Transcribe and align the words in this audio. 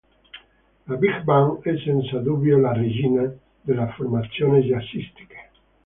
La 0.87 0.95
Big 0.95 1.21
Band 1.25 1.61
è 1.61 1.77
senza 1.77 2.17
dubbio 2.17 2.57
la 2.57 2.73
"regina" 2.73 3.31
delle 3.61 3.93
formazioni 3.95 4.61
jazzistiche. 4.63 5.49